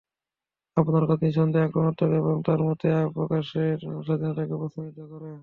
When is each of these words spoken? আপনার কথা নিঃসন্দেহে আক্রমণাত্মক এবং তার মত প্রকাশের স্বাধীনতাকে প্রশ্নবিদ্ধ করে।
আপনার 0.77 1.03
কথা 1.03 1.23
নিঃসন্দেহে 1.23 1.65
আক্রমণাত্মক 1.67 2.11
এবং 2.21 2.35
তার 2.47 2.59
মত 2.63 2.81
প্রকাশের 3.15 3.77
স্বাধীনতাকে 4.05 4.55
প্রশ্নবিদ্ধ 4.61 4.99
করে। 5.11 5.29